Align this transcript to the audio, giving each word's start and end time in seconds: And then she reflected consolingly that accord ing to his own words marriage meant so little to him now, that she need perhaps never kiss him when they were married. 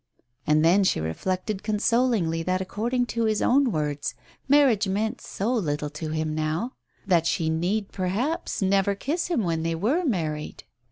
And 0.47 0.65
then 0.65 0.83
she 0.83 0.99
reflected 0.99 1.61
consolingly 1.61 2.41
that 2.41 2.59
accord 2.59 2.95
ing 2.95 3.05
to 3.05 3.25
his 3.25 3.39
own 3.39 3.71
words 3.71 4.15
marriage 4.47 4.87
meant 4.87 5.21
so 5.21 5.53
little 5.53 5.91
to 5.91 6.09
him 6.09 6.33
now, 6.33 6.73
that 7.05 7.27
she 7.27 7.51
need 7.51 7.91
perhaps 7.91 8.63
never 8.63 8.95
kiss 8.95 9.27
him 9.27 9.43
when 9.43 9.61
they 9.61 9.75
were 9.75 10.03
married. 10.03 10.63